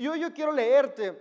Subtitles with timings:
[0.00, 1.14] Y hoy yo quiero leerte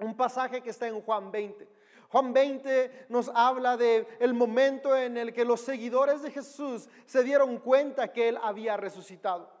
[0.00, 1.68] un pasaje que está en Juan 20.
[2.08, 7.22] Juan 20 nos habla de el momento en el que los seguidores de Jesús se
[7.22, 9.52] dieron cuenta que él había resucitado.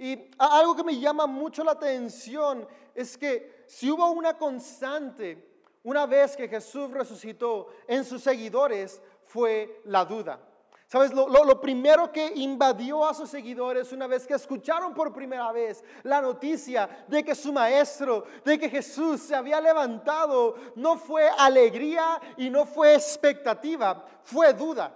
[0.00, 6.04] Y algo que me llama mucho la atención es que si hubo una constante una
[6.04, 10.40] vez que Jesús resucitó en sus seguidores fue la duda.
[10.88, 15.84] Sabes, lo, primero que invadió a sus seguidores una vez que escucharon por primera vez
[16.02, 22.18] la noticia de que su maestro, de que Jesús se había levantado, no fue alegría
[22.38, 24.94] y no fue expectativa, fue duda.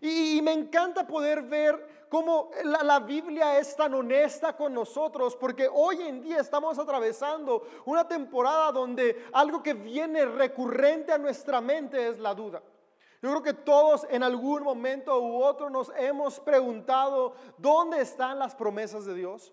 [0.00, 6.02] Y, me encanta poder ver cómo la, Biblia es tan honesta con nosotros, porque hoy
[6.02, 12.20] en día estamos atravesando una temporada donde algo que viene recurrente a nuestra mente es
[12.20, 12.62] la duda.
[13.22, 18.52] Yo creo que todos en algún momento u otro nos hemos preguntado, ¿dónde están las
[18.52, 19.52] promesas de Dios?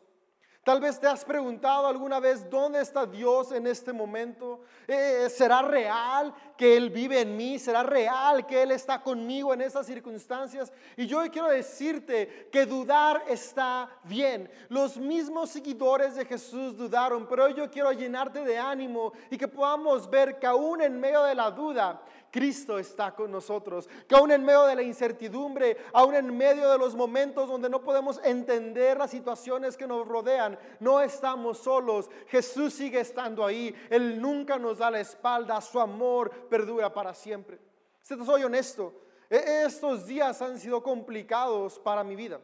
[0.63, 4.61] Tal vez te has preguntado alguna vez, ¿dónde está Dios en este momento?
[4.87, 7.57] Eh, ¿Será real que Él vive en mí?
[7.57, 10.73] ¿Será real que Él está conmigo en estas circunstancias?
[10.97, 14.51] Y yo hoy quiero decirte que dudar está bien.
[14.67, 19.47] Los mismos seguidores de Jesús dudaron, pero hoy yo quiero llenarte de ánimo y que
[19.47, 23.89] podamos ver que aún en medio de la duda, Cristo está con nosotros.
[24.07, 27.81] Que aún en medio de la incertidumbre, aún en medio de los momentos donde no
[27.81, 32.09] podemos entender las situaciones que nos rodean, no estamos solos.
[32.27, 33.73] Jesús sigue estando ahí.
[33.89, 35.59] Él nunca nos da la espalda.
[35.61, 37.59] Su amor perdura para siempre.
[38.01, 38.93] Si te soy honesto,
[39.29, 42.39] e-, estos días han sido complicados para mi vida.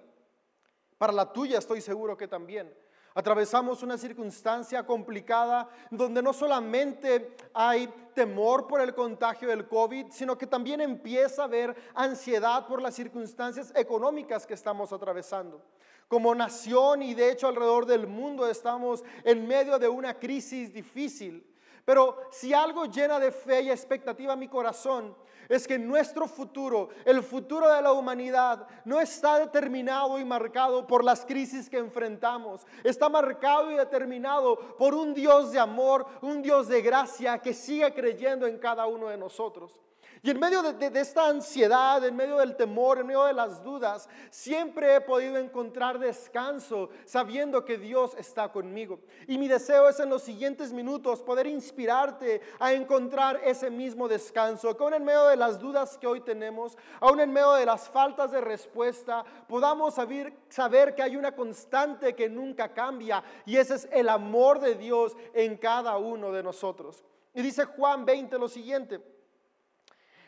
[0.98, 2.74] Para la tuya estoy seguro que también.
[3.18, 10.38] Atravesamos una circunstancia complicada donde no solamente hay temor por el contagio del COVID, sino
[10.38, 15.62] que también empieza a haber ansiedad por las circunstancias económicas que estamos atravesando.
[16.10, 21.55] Como nación y de hecho alrededor del mundo estamos en medio de una crisis difícil.
[21.86, 25.16] Pero si algo llena de fe y expectativa mi corazón
[25.48, 31.04] es que nuestro futuro, el futuro de la humanidad, no está determinado y marcado por
[31.04, 32.66] las crisis que enfrentamos.
[32.84, 37.94] Está marcado y determinado por un Dios de amor, un Dios de gracia que sigue
[37.94, 39.78] creyendo en cada uno de nosotros.
[40.26, 44.10] Y en medio de, esta ansiedad, en medio del temor, en medio de las dudas,
[44.32, 49.02] siempre he podido encontrar descanso sabiendo que Dios está conmigo.
[49.28, 54.76] Y mi deseo es en los siguientes minutos poder inspirarte a encontrar ese mismo descanso,
[54.76, 57.88] que aún en medio de las dudas que hoy tenemos, aún en medio de las
[57.88, 63.76] faltas de respuesta, podamos saber, saber que hay una constante que nunca cambia y ese
[63.76, 67.06] es el amor de Dios en cada uno de nosotros.
[67.32, 69.15] Y dice Juan 20 lo siguiente.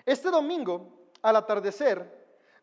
[0.08, 2.17] Este domingo, al atardecer,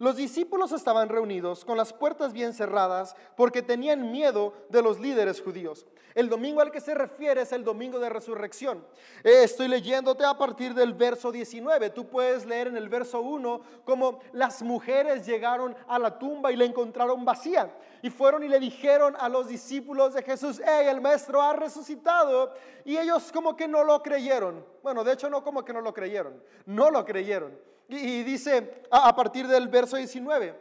[0.04, 5.40] los discípulos estaban reunidos con las puertas bien cerradas porque tenían miedo de los líderes
[5.40, 5.86] judíos.
[6.14, 8.84] El domingo al que se refiere es el domingo de resurrección.
[9.24, 11.90] Eh, estoy leyéndote a partir del verso 19.
[11.90, 16.56] Tú puedes leer en el verso 1 como las mujeres llegaron a la tumba y
[16.56, 17.74] la encontraron vacía.
[18.02, 22.52] Y fueron y le dijeron a los discípulos de Jesús, hey, el maestro ha resucitado.
[22.84, 24.64] Y ellos como que no lo creyeron.
[24.82, 27.73] Bueno, de hecho no como que no lo creyeron, no lo creyeron.
[27.88, 30.58] Y, dice a, partir del verso 19,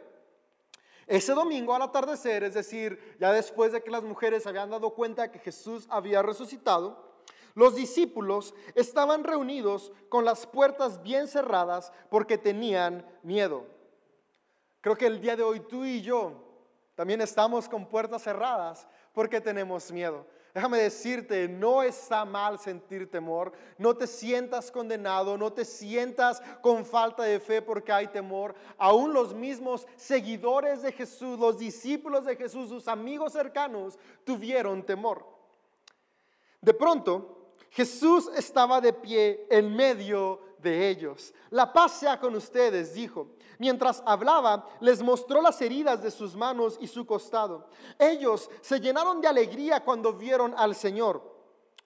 [1.06, 5.30] ese domingo al atardecer, es decir, ya después de que las mujeres habían dado cuenta
[5.30, 7.14] que Jesús había resucitado,
[7.54, 13.64] los discípulos estaban reunidos con las puertas bien cerradas porque tenían miedo.
[14.80, 16.32] Creo que el día de hoy tú y yo
[16.94, 20.26] también estamos con puertas cerradas porque tenemos miedo.
[20.54, 26.86] Déjame decirte, no está mal sentir temor, no te sientas condenado, no te sientas con
[26.86, 28.54] falta de fe porque hay temor.
[28.78, 35.26] Aún los mismos seguidores de Jesús, los discípulos de Jesús, sus amigos cercanos, tuvieron temor.
[36.60, 41.32] De pronto, Jesús estaba de pie en medio de ellos.
[41.50, 43.28] La paz sea con ustedes, dijo.
[43.58, 47.68] Mientras hablaba, les mostró las heridas de sus manos y su costado.
[47.98, 51.22] Ellos se llenaron de alegría cuando vieron al Señor.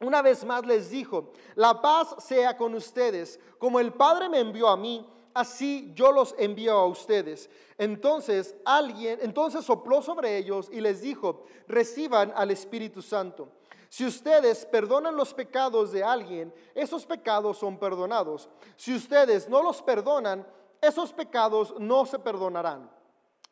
[0.01, 3.39] Una vez más les dijo, la paz sea con ustedes.
[3.59, 7.51] Como el Padre me envió a mí, así yo los envío a ustedes.
[7.77, 13.58] Entonces alguien, entonces sopló sobre ellos y les dijo, reciban al Espíritu Santo.
[13.89, 18.49] Si ustedes perdonan los pecados de alguien, esos pecados son perdonados.
[18.77, 20.47] Si ustedes no los perdonan,
[20.81, 22.91] esos pecados no se perdonarán.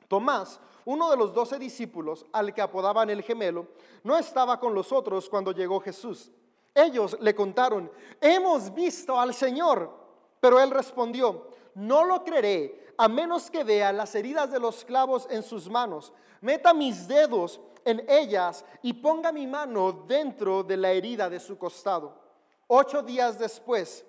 [0.09, 3.67] Tomás, uno de los doce discípulos, al que apodaban el gemelo,
[4.05, 6.31] no estaba con los otros cuando llegó Jesús.
[6.75, 7.91] Ellos le contaron,
[8.21, 10.07] hemos visto al Señor.
[10.39, 15.29] Pero él respondió, no lo creeré a menos que vea las heridas de los clavos
[15.31, 20.91] en sus manos, meta mis dedos en ellas y ponga mi mano dentro de la
[20.91, 22.19] herida de su costado.
[22.67, 24.07] Ocho días después,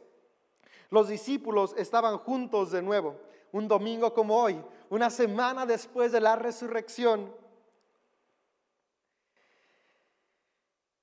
[0.90, 3.16] los discípulos estaban juntos de nuevo,
[3.52, 7.36] un domingo como hoy, una semana después de la resurrección.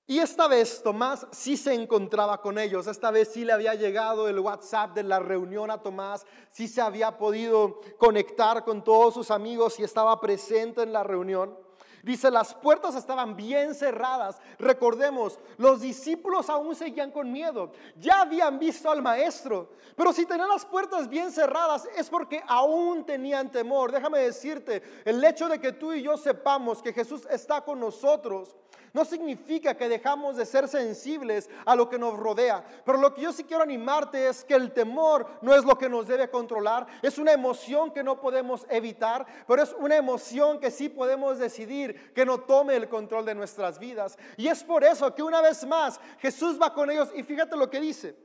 [0.07, 4.29] Y esta vez Tomás sí se encontraba con ellos, esta vez sí le había llegado
[4.29, 9.31] el WhatsApp de la reunión a Tomás, sí se había podido conectar con todos sus
[9.31, 11.64] amigos y estaba presente en la reunión.
[12.05, 14.39] Dice, las puertas estaban bien cerradas.
[14.59, 17.73] Recordemos, los discípulos aún seguían con miedo.
[17.97, 19.71] Ya habían visto al maestro.
[19.97, 23.91] Pero si tenían las puertas bien cerradas es porque aún tenían temor.
[23.91, 28.55] Déjame decirte, el hecho de que tú y yo sepamos que Jesús está con nosotros
[28.95, 32.65] no significa que dejamos de ser sensibles a lo que nos rodea.
[32.85, 35.89] Pero lo que yo sí quiero animarte es que el temor no es lo que
[35.89, 36.87] nos debe controlar.
[37.03, 41.94] Es una emoción que no podemos evitar, pero es una emoción que sí podemos decidir
[42.15, 44.17] que no tome el control de nuestras vidas.
[44.37, 47.69] Y es por eso que una vez más Jesús va con ellos y fíjate lo
[47.69, 48.17] que dice.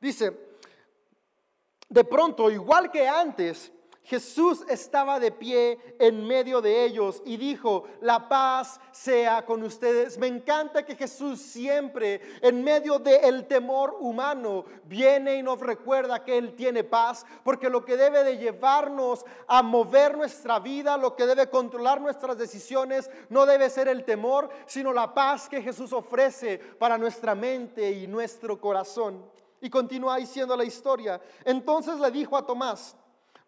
[0.00, 0.36] Dice,
[1.88, 3.71] de pronto, igual que antes,
[4.04, 10.18] Jesús estaba de pie en medio de ellos y dijo, la paz sea con ustedes.
[10.18, 16.36] Me encanta que Jesús siempre en medio del temor humano viene y nos recuerda que
[16.36, 21.24] Él tiene paz, porque lo que debe de llevarnos a mover nuestra vida, lo que
[21.24, 26.58] debe controlar nuestras decisiones, no debe ser el temor, sino la paz que Jesús ofrece
[26.58, 29.24] para nuestra mente y nuestro corazón.
[29.60, 31.20] Y continúa diciendo la historia.
[31.44, 32.96] Entonces le dijo a Tomás,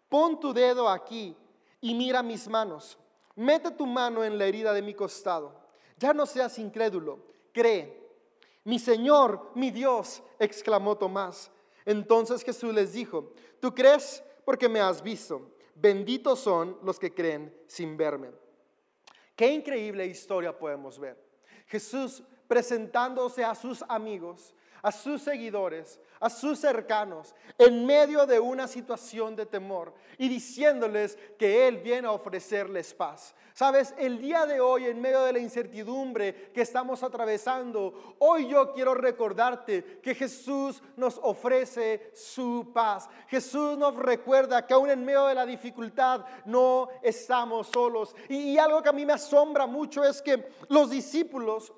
[0.09, 1.35] pon tu dedo aquí
[1.81, 2.97] y mira mis manos.
[3.35, 5.53] Mete tu mano en la herida de mi costado.
[5.97, 7.19] Ya no seas incrédulo,
[7.51, 8.03] cree.
[8.63, 11.51] Mi Señor, mi Dios, exclamó Tomás.
[11.85, 15.51] Entonces Jesús les dijo, tú crees porque me has visto.
[15.75, 18.31] Benditos son los que creen sin verme.
[19.35, 21.21] Qué increíble historia podemos ver.
[21.67, 28.67] Jesús presentándose a sus amigos, a sus seguidores, a sus cercanos, en medio de una
[28.67, 33.35] situación de temor y diciéndoles que Él viene a ofrecerles paz.
[33.53, 38.73] Sabes, el día de hoy, en medio de la incertidumbre que estamos atravesando, hoy yo
[38.73, 43.07] quiero recordarte que Jesús nos ofrece su paz.
[43.27, 48.15] Jesús nos recuerda que aún en medio de la dificultad no estamos solos.
[48.29, 51.71] Y, y algo que a mí me asombra mucho es que los discípulos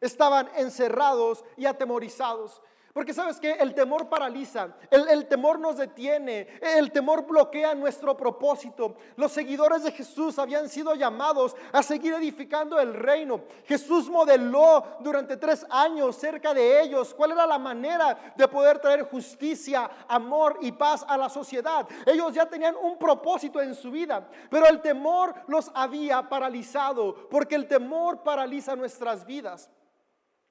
[0.00, 2.62] Estaban encerrados y atemorizados.
[2.92, 8.96] Porque sabes que el temor paraliza, el, temor nos detiene, el temor bloquea nuestro propósito.
[9.16, 13.42] Los seguidores de Jesús habían sido llamados a seguir edificando el reino.
[13.66, 19.02] Jesús modeló durante tres años cerca de ellos cuál era la manera de poder traer
[19.02, 21.86] justicia, amor y paz a la sociedad.
[22.06, 27.54] Ellos ya tenían un propósito en su vida, pero el temor los había paralizado, porque
[27.54, 29.70] el temor paraliza nuestras vidas.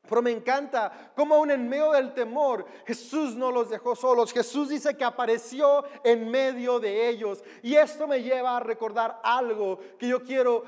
[0.08, 4.34] Pero me encanta cómo aún en medio del temor Jesús no los dejó solos.
[4.34, 7.44] Jesús dice que apareció en medio de ellos.
[7.62, 10.64] Y esto me lleva a recordar algo que yo quiero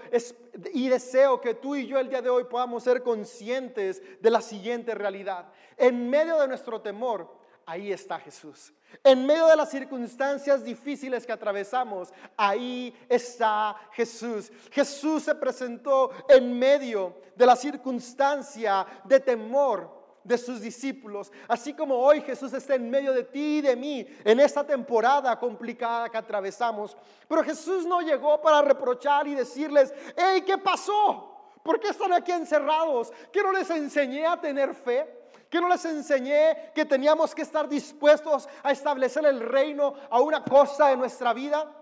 [0.73, 4.41] y deseo que tú y yo el día de hoy podamos ser conscientes de la
[4.41, 5.51] siguiente realidad.
[5.77, 7.38] En medio de nuestro temor,
[7.69, 8.73] ahí está Jesús.
[9.03, 14.51] En medio de las circunstancias difíciles que atravesamos, ahí está Jesús.
[14.71, 21.95] Jesús se presentó en medio de la circunstancia de temor de sus discípulos, así como
[21.95, 26.17] hoy Jesús está en medio de ti y de mí en esta temporada complicada que
[26.17, 26.97] atravesamos.
[27.27, 31.35] Pero Jesús no llegó para reprochar y decirles, hey, ¿qué pasó?
[31.61, 33.13] ¿Por qué están aquí encerrados?
[33.31, 35.18] ¿Que no les enseñé a tener fe?
[35.49, 40.43] Que no les enseñé que teníamos que estar dispuestos a establecer el reino a una
[40.43, 41.75] cosa de nuestra vida?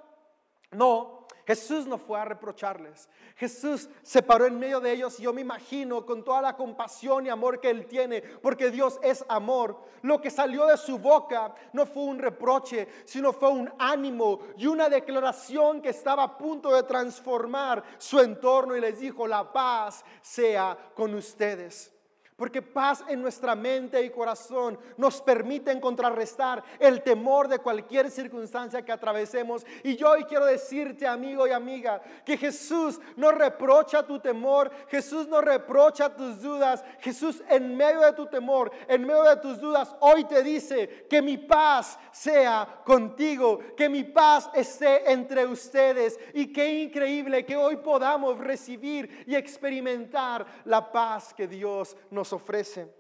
[0.72, 3.08] No, Jesús no fue a reprocharles.
[3.38, 7.26] Jesús se paró en medio de ellos y yo me imagino con toda la compasión
[7.26, 9.80] y amor que Él tiene, porque Dios es amor.
[10.02, 14.68] Lo que salió de su boca no fue un reproche, sino fue un ánimo y
[14.68, 20.04] una declaración que estaba a punto de transformar su entorno y les dijo, la paz
[20.22, 21.97] sea con ustedes.
[22.38, 28.86] Porque paz en nuestra mente y corazón nos permite contrarrestar el temor de cualquier circunstancia
[28.86, 29.66] que atravesemos.
[29.82, 35.28] Y yo hoy quiero decirte, amigo y amiga, que Jesús no reprocha tu temor, Jesús
[35.28, 36.86] no reprocha tus dudas.
[37.00, 41.24] Jesús en medio de tu temor, en medio de tus dudas, hoy te dice que
[41.24, 46.20] mi paz sea contigo, que mi paz esté entre ustedes.
[46.36, 52.94] Y qué increíble que hoy podamos recibir y experimentar la paz que Dios nos ofrece.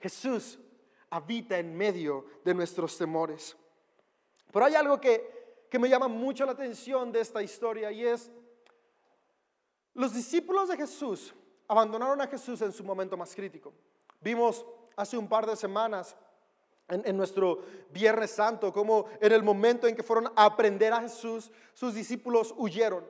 [0.00, 0.58] Jesús
[1.10, 3.56] habita en medio de nuestros temores.
[4.52, 8.30] Pero hay algo que, que me llama mucho la atención de esta historia y es,
[9.94, 11.34] los discípulos de Jesús
[11.66, 13.72] abandonaron a Jesús en su momento más crítico.
[14.20, 14.64] Vimos
[14.96, 16.16] hace un par de semanas
[16.88, 21.50] en, nuestro Viernes Santo, como en el momento en que fueron a aprender a Jesús,
[21.74, 23.04] sus discípulos huyeron.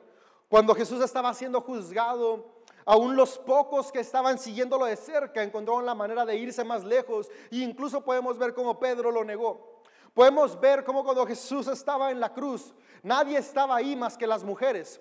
[0.49, 2.58] Cuando Jesús estaba siendo juzgado,
[2.89, 7.29] aún los pocos que estaban siguiéndolo de cerca encontraron la manera de irse más lejos.
[7.51, 9.83] E incluso podemos ver cómo Pedro lo negó.
[10.11, 14.43] Podemos ver cómo cuando Jesús estaba en la cruz, nadie estaba ahí más que las
[14.43, 14.99] mujeres.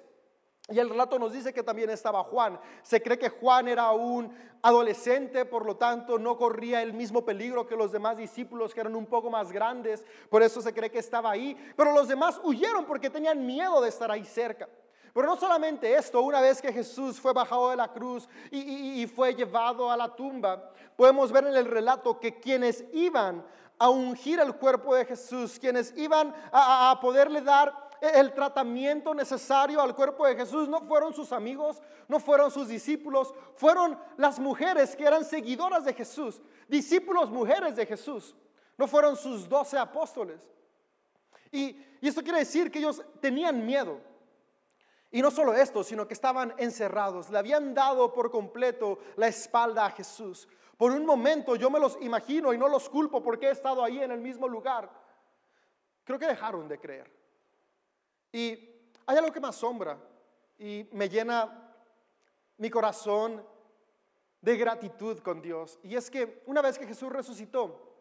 [0.68, 2.61] Y el relato nos dice que también estaba Juan.
[2.83, 7.66] Se cree que Juan era un adolescente, por lo tanto no corría el mismo peligro
[7.66, 10.04] que los demás discípulos que eran un poco más grandes.
[10.28, 11.57] Por eso se cree que estaba ahí.
[11.75, 14.68] Pero los demás huyeron porque tenían miedo de estar ahí cerca.
[15.12, 19.34] Pero no solamente esto, una vez que Jesús fue bajado de la cruz y, fue
[19.34, 23.44] llevado a la tumba, podemos ver en el relato que quienes iban
[23.78, 29.94] a ungir el cuerpo de Jesús, quienes iban a poderle dar el tratamiento necesario al
[29.94, 35.04] cuerpo de Jesús no fueron sus amigos, no fueron sus discípulos, fueron las mujeres que
[35.04, 38.34] eran seguidoras de Jesús, discípulos mujeres de Jesús,
[38.76, 40.40] no fueron sus doce apóstoles.
[41.50, 44.00] Y, esto quiere decir que ellos tenían miedo.
[45.10, 49.86] Y no solo esto, sino que estaban encerrados, le habían dado por completo la espalda
[49.86, 50.48] a Jesús.
[50.76, 54.00] Por un momento yo me los imagino y no los culpo porque he estado ahí
[54.00, 54.90] en el mismo lugar.
[56.04, 57.10] Creo que dejaron de creer.
[58.32, 58.68] Y
[59.06, 59.98] hay algo que me asombra
[60.58, 61.74] y me llena
[62.58, 63.44] mi corazón
[64.40, 65.78] de gratitud con Dios.
[65.82, 67.98] Y es que una vez que Jesús resucitó,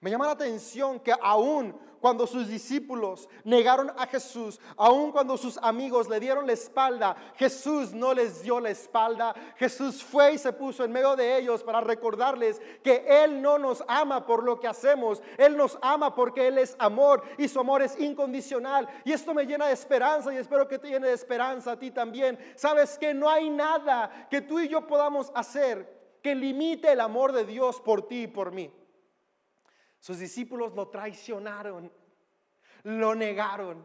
[0.00, 5.58] me llama la atención que aún cuando sus discípulos negaron a Jesús, aun cuando sus
[5.58, 9.34] amigos le dieron la espalda, Jesús no les dio la espalda.
[9.56, 13.82] Jesús fue y se puso en medio de ellos para recordarles que Él no nos
[13.88, 17.82] ama por lo que hacemos, Él nos ama porque Él es amor y su amor
[17.82, 18.88] es incondicional.
[19.04, 21.90] Y esto me llena de esperanza y espero que te llene de esperanza a ti
[21.90, 22.38] también.
[22.54, 27.32] Sabes que no hay nada que tú y yo podamos hacer que limite el amor
[27.32, 28.70] de Dios por ti y por mí.
[29.98, 31.92] Sus discípulos lo traicionaron,
[32.84, 33.84] lo negaron,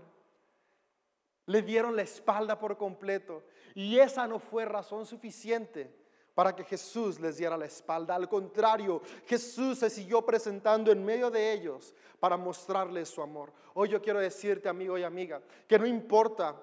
[1.46, 3.44] le dieron la espalda por completo.
[3.74, 6.04] Y esa no fue razón suficiente
[6.34, 8.16] para que Jesús les diera la espalda.
[8.16, 13.52] Al contrario, Jesús se siguió presentando en medio de ellos para mostrarles su amor.
[13.74, 16.56] Hoy yo quiero decirte, amigo y amiga, que no importa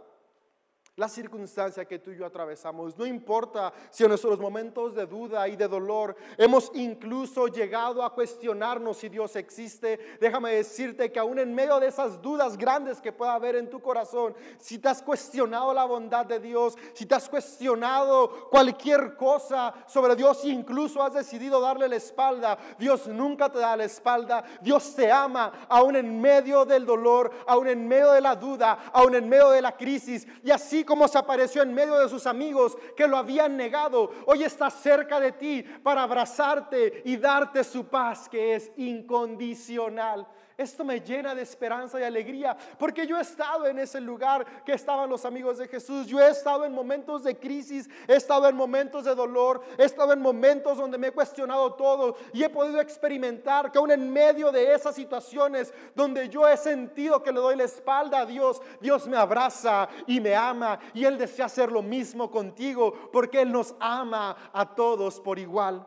[1.00, 2.98] la circunstancia que tú y yo atravesamos.
[2.98, 8.12] No importa si en nuestros momentos de duda y de dolor hemos incluso llegado a
[8.12, 10.18] cuestionarnos si Dios existe.
[10.20, 13.80] Déjame decirte que aún en medio de esas dudas grandes que pueda haber en tu
[13.80, 19.72] corazón, si te has cuestionado la bondad de Dios, si te has cuestionado cualquier cosa
[19.86, 24.44] sobre Dios, incluso has decidido darle la espalda, Dios nunca te da la espalda.
[24.60, 29.14] Dios te ama aún en medio del dolor, aún en medio de la duda, aún
[29.14, 30.26] en medio de la crisis.
[30.44, 34.42] Y así como se apareció en medio de sus amigos que lo habían negado, hoy
[34.42, 40.26] está cerca de ti para abrazarte y darte su paz que es incondicional.
[40.60, 44.74] Esto me llena de esperanza y alegría porque yo he estado en ese lugar que
[44.74, 46.06] estaban los amigos de Jesús.
[46.06, 50.12] Yo he estado en momentos de crisis, he estado en momentos de dolor, he estado
[50.12, 54.52] en momentos donde me he cuestionado todo y he podido experimentar que aún en medio
[54.52, 59.08] de esas situaciones donde yo he sentido que le doy la espalda a Dios, Dios
[59.08, 63.74] me abraza y me ama y Él desea hacer lo mismo contigo porque Él nos
[63.80, 65.86] ama a todos por igual.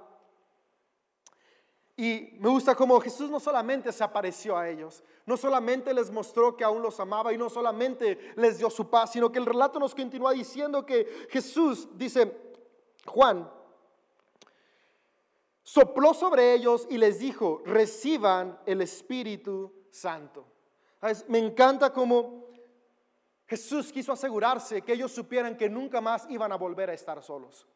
[1.95, 6.57] Y me gusta cómo Jesús no solamente se apareció a ellos, no solamente les mostró
[6.57, 9.79] que aún los amaba y no solamente les dio su paz, sino que el relato
[9.79, 12.55] nos continúa diciendo que Jesús, dice
[13.05, 13.47] Juan,
[15.61, 20.47] sopló sobre ellos y les dijo, reciban el Espíritu Santo.
[21.27, 22.47] Me encanta cómo
[23.45, 27.67] Jesús quiso asegurarse que ellos supieran que nunca más iban a volver a estar solos.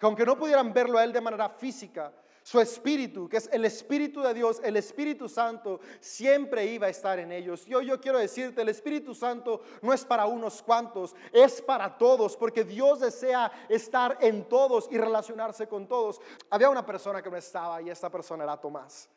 [0.00, 2.12] Que aunque no pudieran verlo a Él de manera física,
[2.46, 7.18] su espíritu, que es el Espíritu de Dios, el Espíritu Santo, siempre iba a estar
[7.18, 7.66] en ellos.
[7.66, 12.36] Yo, yo quiero decirte, el Espíritu Santo no es para unos cuantos, es para todos,
[12.36, 16.20] porque Dios desea estar en todos y relacionarse con todos.
[16.48, 19.08] Había una persona que no estaba y esta persona era Tomás.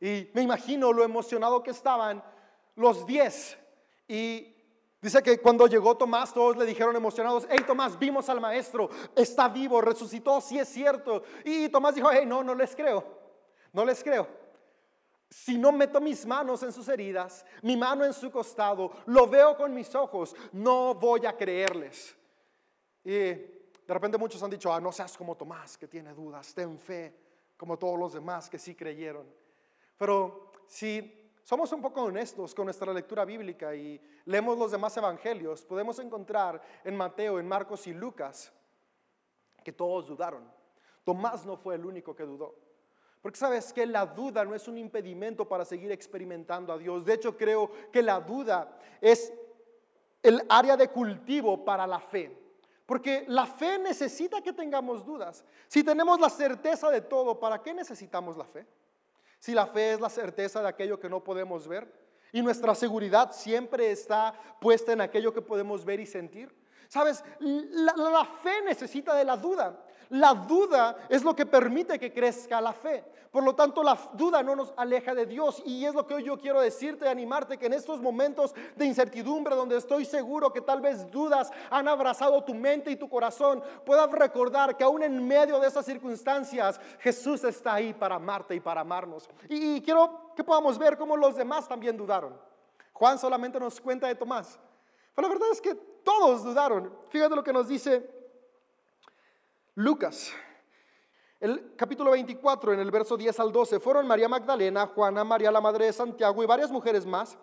[0.00, 2.20] Y me imagino lo emocionado que estaban
[2.74, 3.56] los diez.
[5.02, 9.48] Dice que cuando llegó Tomás, todos le dijeron emocionados, hey Tomás, vimos al maestro, está
[9.48, 11.24] vivo, resucitó, sí es cierto.
[11.44, 13.04] Y Tomás dijo, hey, no, no les creo,
[13.72, 14.28] no les creo.
[15.28, 19.56] Si no meto mis manos en sus heridas, mi mano en su costado, lo veo
[19.56, 22.16] con mis ojos, no voy a creerles.
[23.02, 26.78] Y de repente muchos han dicho, ah, no seas como Tomás, que tiene dudas, ten
[26.78, 27.12] fe,
[27.56, 29.26] como todos los demás que sí creyeron.
[29.96, 35.64] Pero si somos un poco honestos con nuestra lectura bíblica y leemos los demás evangelios,
[35.64, 38.52] podemos encontrar en Mateo, en Marcos y Lucas
[39.62, 40.44] que todos dudaron.
[41.04, 42.54] Tomás no fue el único que dudó.
[43.20, 47.04] Porque sabes que la duda no es un impedimento para seguir experimentando a Dios.
[47.04, 49.32] De hecho, creo que la duda es
[50.22, 52.36] el área de cultivo para la fe.
[52.84, 55.44] Porque la fe necesita que tengamos dudas.
[55.68, 58.66] Si tenemos la certeza de todo, ¿para qué necesitamos la fe?
[59.42, 61.92] Si la fe es la certeza de aquello que no podemos ver
[62.30, 66.54] y nuestra seguridad siempre está puesta en aquello que podemos ver y sentir.
[66.86, 69.84] Sabes, la, fe necesita de la duda.
[70.12, 73.02] La duda es lo que permite que crezca la fe.
[73.30, 75.62] Por lo tanto, la duda no nos aleja de Dios.
[75.64, 78.84] Y es lo que hoy yo quiero decirte y animarte, que en estos momentos de
[78.84, 83.62] incertidumbre, donde estoy seguro que tal vez dudas han abrazado tu mente y tu corazón,
[83.86, 88.60] puedas recordar que aún en medio de esas circunstancias, Jesús está ahí para amarte y
[88.60, 89.30] para amarnos.
[89.48, 92.38] Y, quiero que podamos ver cómo los demás también dudaron.
[92.92, 94.60] Juan solamente nos cuenta de Tomás.
[95.14, 96.92] Pero la verdad es que todos dudaron.
[97.08, 98.21] Fíjate lo que nos dice
[99.74, 100.34] Lucas,
[101.40, 105.62] el capítulo 24, en el verso 10 al 12, fueron María Magdalena, Juana, María la
[105.62, 107.38] madre de Santiago y varias mujeres más,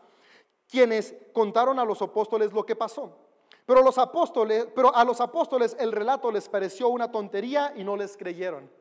[0.68, 3.18] quienes contaron a los apóstoles lo que pasó.
[3.66, 7.98] Pero, los apóstoles, pero a los apóstoles el relato les pareció una tontería y no
[7.98, 8.72] les creyeron.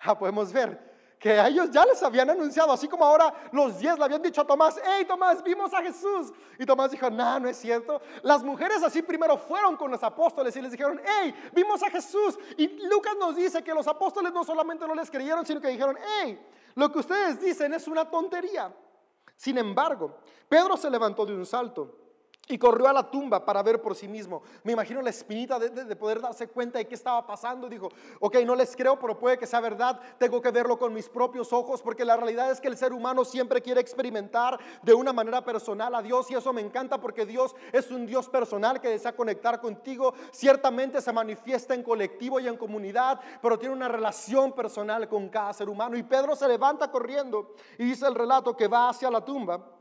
[0.00, 3.98] Ah, podemos ver que a ellos ya les habían anunciado, así como ahora los diez
[3.98, 6.32] le habían dicho a Tomás, hey Tomás, vimos a Jesús.
[6.58, 8.00] Y Tomás dijo, no, no es cierto.
[8.22, 12.38] Las mujeres así primero fueron con los apóstoles y les dijeron, hey, vimos a Jesús.
[12.56, 15.96] Y Lucas nos dice que los apóstoles no solamente no les creyeron, sino que dijeron,
[16.20, 16.40] hey,
[16.74, 18.72] lo que ustedes dicen es una tontería.
[19.36, 22.07] Sin embargo, Pedro se levantó de un salto
[22.48, 24.42] y corrió a la tumba para ver por sí mismo.
[24.64, 27.68] Me imagino la espinita de, poder darse cuenta de qué estaba pasando.
[27.68, 27.90] Dijo,
[28.20, 30.00] ok, no les creo, pero puede que sea verdad.
[30.18, 33.24] Tengo que verlo con mis propios ojos, porque la realidad es que el ser humano
[33.24, 36.30] siempre quiere experimentar de una manera personal a Dios.
[36.30, 40.14] Y eso me encanta porque Dios es un Dios personal que desea conectar contigo.
[40.32, 45.52] Ciertamente se manifiesta en colectivo y en comunidad, pero tiene una relación personal con cada
[45.52, 45.96] ser humano.
[45.96, 49.77] Y Pedro se levanta corriendo y dice el relato que va hacia la tumba.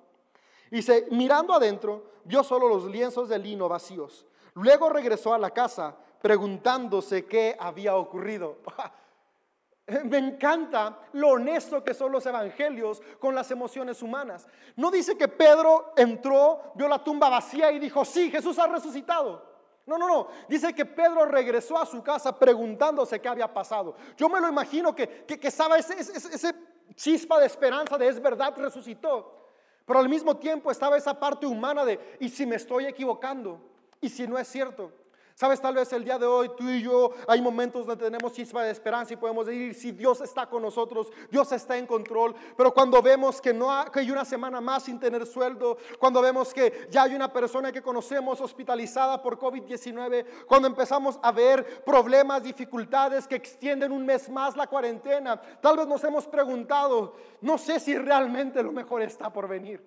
[0.72, 4.26] Y se, mirando adentro, vio solo los lienzos de lino vacíos.
[4.54, 8.58] Luego regresó a la casa preguntándose qué había ocurrido.
[10.04, 14.46] Me encanta lo honesto que son los evangelios con las emociones humanas.
[14.76, 19.48] No dice que Pedro entró, vio la tumba vacía y dijo, sí, Jesús ha resucitado.
[19.86, 20.28] No, no, no.
[20.50, 23.96] Dice que Pedro regresó a su casa preguntándose qué había pasado.
[24.18, 26.54] Yo me lo imagino que, que, que estaba ese, ese, ese
[26.94, 29.47] chispa de esperanza de es verdad, resucitó.
[29.88, 33.62] Pero al mismo tiempo estaba esa parte humana de, ¿y si me estoy equivocando?
[34.02, 34.92] ¿Y si no es cierto?
[35.40, 38.64] Sabes, tal vez el día de hoy tú y yo hay momentos donde tenemos chispa
[38.64, 42.34] de esperanza y podemos decir, si Dios está con nosotros, Dios está en control.
[42.58, 46.88] Pero cuando vemos que, no hay una semana más sin tener sueldo, cuando vemos que
[46.90, 53.28] ya hay una persona que conocemos hospitalizada por COVID-19, cuando empezamos a ver problemas, dificultades
[53.28, 57.96] que extienden un mes más la cuarentena, tal vez nos hemos preguntado, no sé si
[57.96, 59.86] realmente lo mejor está por venir.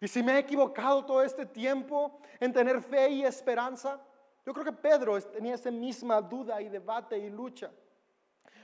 [0.00, 4.00] Y si me he equivocado todo este tiempo en tener fe y esperanza.
[4.48, 7.70] Yo creo que Pedro tenía esa misma duda y debate y lucha.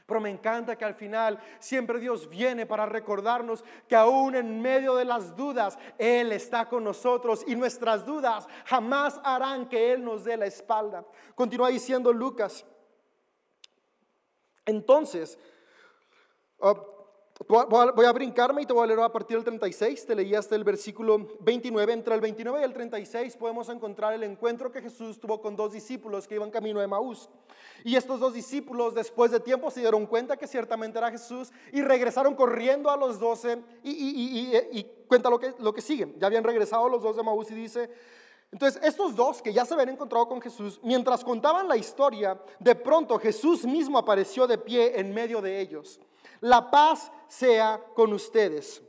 [0.06, 4.94] Pero me encanta que al final siempre Dios viene para recordarnos que aún en medio
[4.94, 10.24] de las dudas, Él está con nosotros y nuestras dudas jamás harán que Él nos
[10.24, 11.04] dé la espalda.
[11.34, 12.64] Continúa diciendo Lucas.
[14.64, 15.38] Entonces,
[16.60, 16.93] oh,
[17.48, 20.06] Voy a brincarme y te voy a leer a partir del 36.
[20.06, 21.92] Te leí hasta el versículo 29.
[21.92, 25.72] Entre el 29 y el 36 podemos encontrar el encuentro que Jesús tuvo con dos
[25.72, 27.28] discípulos que iban camino de Maús.
[27.82, 31.82] Y estos dos discípulos, después de tiempo, se dieron cuenta que ciertamente era Jesús y
[31.82, 33.60] regresaron corriendo a los doce.
[33.82, 36.14] Y, cuenta lo que, lo que sigue.
[36.18, 37.90] Ya habían regresado los dos de Maús y dice.
[38.52, 42.76] Entonces, estos dos que ya se habían encontrado con Jesús, mientras contaban la historia, de
[42.76, 45.98] pronto Jesús mismo apareció de pie en medio de ellos.
[46.44, 48.82] La paz sea con ustedes.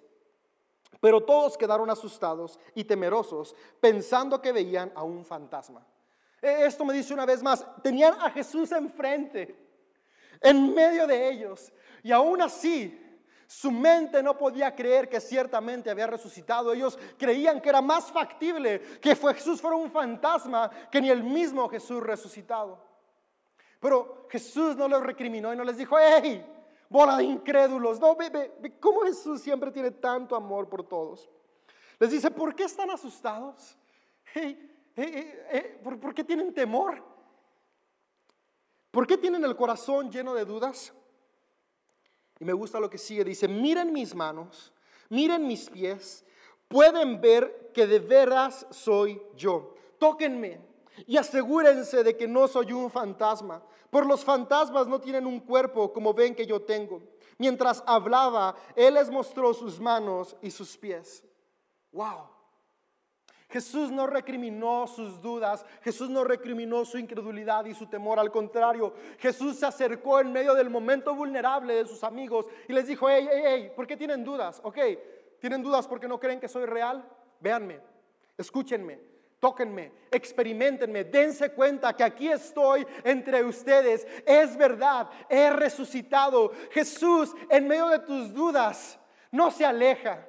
[1.00, 5.86] Pero todos quedaron asustados y temerosos, pensando que veían a un fantasma.
[6.42, 9.56] E, esto me dice una vez más, tenían a Jesús enfrente,
[10.42, 11.72] en medio de ellos,
[12.04, 13.02] y aún así
[13.48, 16.74] su mente no podía creer que ciertamente había resucitado.
[16.74, 21.70] Ellos creían que era más factible que Jesús fuera un fantasma que ni el mismo
[21.70, 22.84] Jesús resucitado.
[23.80, 26.46] Pero Jesús no los recriminó y no les dijo, hey,
[26.96, 28.00] bola de incrédulos.
[28.00, 31.30] No, ve, cómo Jesús siempre tiene tanto amor por todos.
[32.00, 33.78] Les dice, ¿por qué están asustados?
[35.84, 37.04] ¿por, ¿Por qué tienen temor?
[38.92, 40.94] ¿Por qué tienen el corazón lleno de dudas?
[42.40, 43.26] Y me gusta lo que sigue.
[43.26, 44.72] Dice, miren mis manos,
[45.10, 46.24] miren mis pies,
[46.70, 49.76] pueden ver que de veras soy yo.
[50.00, 50.75] Tóquenme
[51.06, 55.92] y asegúrense de que no soy un fantasma, por los fantasmas no tienen un cuerpo
[55.92, 57.02] como ven que yo tengo.
[57.38, 61.24] Mientras hablaba, Él les mostró sus manos y sus pies.
[61.92, 62.36] Wow.
[63.50, 68.94] Jesús no recriminó sus dudas, Jesús no recriminó su incredulidad y su temor, al contrario,
[69.20, 73.28] Jesús se acercó en medio del momento vulnerable de sus amigos y les dijo, hey,
[73.32, 74.60] hey, hey, ¿por qué tienen dudas?
[74.64, 74.80] Ok,
[75.40, 77.08] ¿tienen dudas porque no creen que soy real?
[77.40, 77.80] Véanme,
[78.38, 79.00] escúchenme,
[79.46, 86.52] tóquenme, experimentenme, dense cuenta que aquí estoy entre ustedes, es verdad, he resucitado.
[86.72, 88.98] Jesús, en medio de tus dudas,
[89.30, 90.26] no se aleja.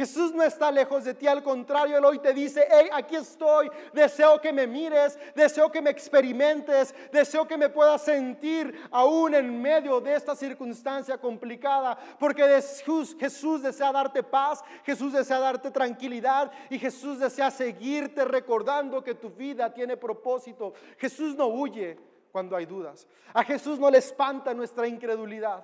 [0.00, 3.70] Jesús no está lejos de ti, al contrario, Él hoy te dice, hey, aquí estoy,
[3.92, 9.60] deseo que me mires, deseo que me experimentes, deseo que me puedas sentir aún en
[9.60, 16.50] medio de esta circunstancia complicada, porque Jesús, Jesús desea darte paz, Jesús desea darte tranquilidad
[16.70, 20.72] y Jesús desea seguirte recordando que tu vida tiene propósito.
[20.96, 21.98] Jesús no huye
[22.32, 25.62] cuando hay dudas, a Jesús no le espanta nuestra incredulidad.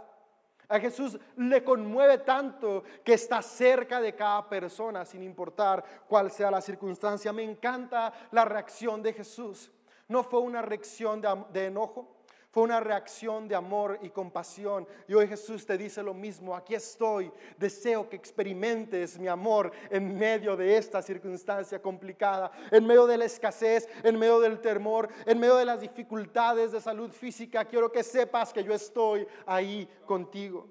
[0.68, 6.50] A Jesús le conmueve tanto que está cerca de cada persona sin importar cuál sea
[6.50, 7.32] la circunstancia.
[7.32, 9.70] Me encanta la reacción de Jesús.
[10.08, 11.20] No fue una reacción
[11.52, 12.15] de, enojo,
[12.56, 14.88] fue una reacción de amor y compasión.
[15.06, 20.16] Y hoy Jesús te dice lo mismo, aquí estoy, deseo que experimentes mi amor en
[20.16, 25.38] medio de esta circunstancia complicada, en medio de la escasez, en medio del temor, en
[25.38, 27.62] medio de las dificultades de salud física.
[27.66, 30.66] Quiero que sepas que yo estoy ahí contigo.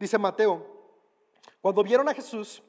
[0.00, 0.66] Dice Mateo,
[1.60, 2.62] cuando vieron a Jesús,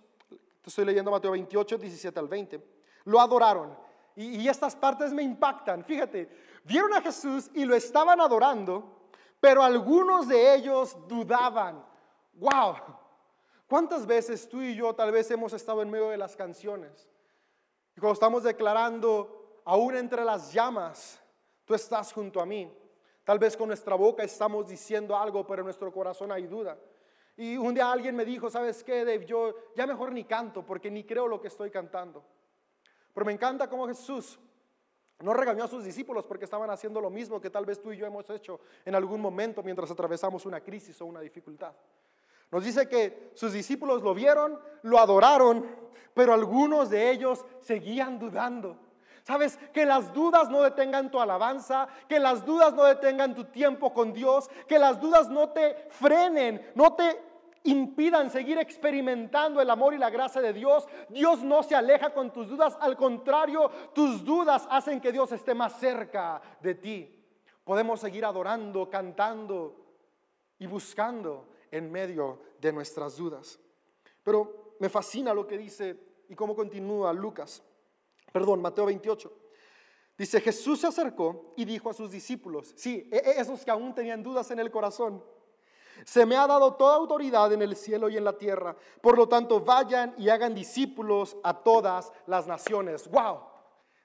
[0.66, 2.62] estoy leyendo Mateo 28, 17 al 20,
[3.06, 3.87] lo adoraron.
[4.18, 5.86] Y, estas partes me impactan.
[5.86, 6.28] Fíjate,
[6.68, 8.84] Vieron a Jesús y lo estaban adorando,
[9.40, 11.82] pero algunos de ellos dudaban.
[12.34, 12.76] ¡Wow!
[13.70, 17.08] ¿Cuántas veces tú y yo tal vez hemos estado en medio de las canciones?
[17.96, 21.22] Y cuando estamos declarando, aún entre las llamas,
[21.64, 22.70] tú estás junto a mí.
[23.24, 26.78] Tal vez con nuestra boca estamos diciendo algo, pero en nuestro corazón hay duda.
[27.38, 29.26] Y un día alguien me dijo, ¿sabes qué, Dave?
[29.26, 32.26] Yo ya mejor ni canto porque ni creo lo que estoy cantando.
[33.18, 34.38] Pero me encanta cómo Jesús
[35.22, 37.98] no regañó a sus discípulos porque estaban haciendo lo mismo que tal vez tú y
[37.98, 41.74] yo hemos hecho en algún momento mientras atravesamos una crisis o una dificultad.
[42.52, 45.66] Nos dice que sus discípulos lo vieron, lo adoraron,
[46.14, 48.78] pero algunos de ellos seguían dudando.
[49.24, 53.96] Sabes, que las dudas no detengan tu alabanza, que las dudas no detengan tu tiempo
[53.96, 57.20] con Dios, que las dudas no te frenen, no te
[57.64, 60.88] impidan seguir experimentando el amor y la gracia de Dios.
[61.10, 65.54] Dios no se aleja con tus dudas, al contrario, tus dudas hacen que Dios esté
[65.54, 67.26] más cerca de ti.
[67.64, 69.86] Podemos seguir adorando, cantando
[70.60, 73.60] y buscando en medio de nuestras dudas.
[74.24, 75.98] Pero me fascina lo que dice
[76.30, 77.64] y cómo continúa Lucas,
[78.32, 79.32] perdón, Mateo 28.
[80.18, 83.94] Dice, Jesús se acercó y dijo a sus discípulos, sí, e, e, esos que aún
[83.94, 85.24] tenían dudas en el corazón,
[86.06, 88.76] se me ha dado toda autoridad en el cielo y en la tierra.
[89.02, 93.10] Por lo tanto, vayan y hagan discípulos a todas las naciones.
[93.10, 93.58] ¡Wow!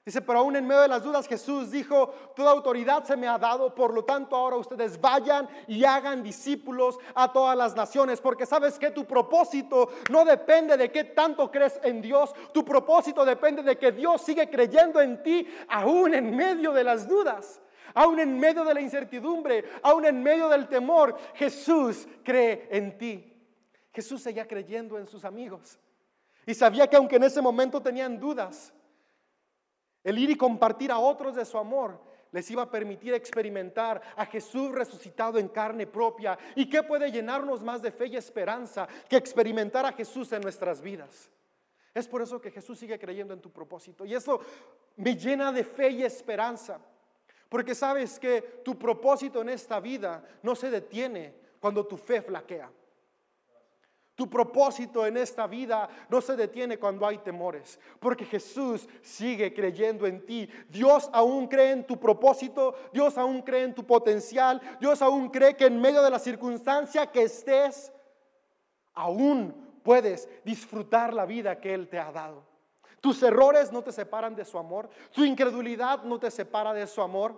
[0.05, 3.37] Dice, pero aún en medio de las dudas Jesús dijo, toda autoridad se me ha
[3.37, 8.45] dado, por lo tanto ahora ustedes vayan y hagan discípulos a todas las naciones, porque
[8.45, 13.63] sabes que tu propósito no depende de qué tanto crees en Dios, tu propósito depende
[13.63, 17.61] de que Dios sigue creyendo en ti aún en medio de las dudas.
[17.93, 23.33] Aún en medio de la incertidumbre, aún en medio del temor, Jesús cree en ti.
[23.91, 25.79] Jesús seguía creyendo en sus amigos.
[26.45, 28.73] Y sabía que aunque en ese momento tenían dudas,
[30.03, 32.01] el ir y compartir a otros de su amor
[32.31, 36.37] les iba a permitir experimentar a Jesús resucitado en carne propia.
[36.55, 40.81] ¿Y qué puede llenarnos más de fe y esperanza que experimentar a Jesús en nuestras
[40.81, 41.29] vidas?
[41.93, 44.03] Es por eso que Jesús sigue creyendo en tu propósito.
[44.03, 44.39] Y eso
[44.95, 46.79] me llena de fe y esperanza.
[47.53, 52.67] Porque sabes que tu propósito en esta vida no se detiene cuando tu fe flaquea.
[54.15, 60.07] Tu propósito en esta vida no se detiene cuando hay temores, porque Jesús sigue creyendo
[60.07, 60.49] en ti.
[60.67, 65.55] Dios aún cree en tu propósito, Dios aún cree en tu potencial, Dios aún cree
[65.55, 67.93] que en medio de la circunstancia que estés,
[68.95, 72.52] aún puedes disfrutar la vida que Él te ha dado.
[73.03, 74.89] Tus errores no te separan de su amor.
[75.11, 77.35] Tu incredulidad no te separa de su amor.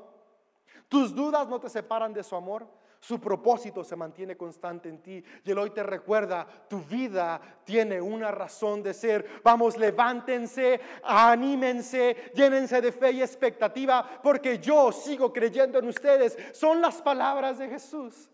[0.87, 2.67] Tus dudas no te separan de su amor.
[2.99, 5.23] Su propósito se mantiene constante en ti.
[5.43, 9.41] Y Él hoy te recuerda, tu vida tiene una razón de ser.
[9.43, 16.37] Vamos, levántense, anímense, llénense de fe y expectativa, porque yo sigo creyendo en ustedes.
[16.53, 18.29] Son las palabras de Jesús.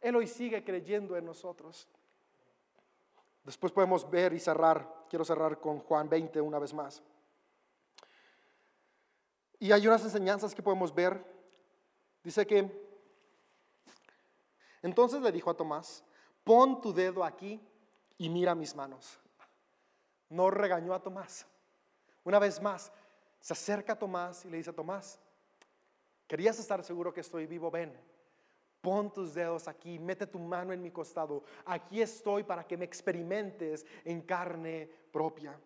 [0.00, 1.88] Él hoy sigue creyendo en nosotros.
[3.44, 7.02] Después podemos ver y cerrar, quiero cerrar con Juan 20 una vez más.
[9.58, 11.24] Y hay unas enseñanzas que podemos ver.
[12.22, 12.70] Dice que,
[14.82, 16.04] entonces le dijo a Tomás,
[16.44, 17.60] pon tu dedo aquí
[18.18, 19.18] y mira mis manos.
[20.28, 21.46] No regañó a Tomás.
[22.24, 22.92] Una vez más,
[23.40, 25.18] se acerca a Tomás y le dice a Tomás,
[26.28, 27.92] querías estar seguro que estoy vivo, ven,
[28.82, 32.84] pon tus dedos aquí, mete tu mano en mi costado, aquí estoy para que me
[32.84, 35.58] experimentes en carne propia.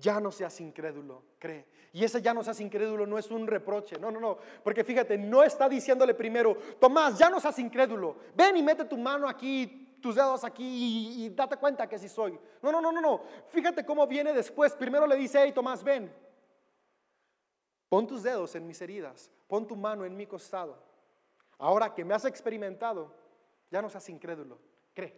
[0.00, 1.66] Ya no seas incrédulo, cree.
[1.92, 4.38] Y ese ya no seas incrédulo no es un reproche, no, no, no.
[4.62, 8.96] Porque fíjate, no está diciéndole primero, Tomás, ya no seas incrédulo, ven y mete tu
[8.96, 12.38] mano aquí, tus dedos aquí y, date cuenta que sí soy.
[12.62, 13.22] No, no, no, no, no.
[13.48, 14.74] Fíjate cómo viene después.
[14.74, 16.12] Primero le dice, hey, Tomás, ven.
[17.88, 20.76] Pon tus dedos en mis heridas, pon tu mano en mi costado.
[21.58, 23.12] Ahora que me has experimentado,
[23.70, 24.58] ya no seas incrédulo,
[24.94, 25.14] cree.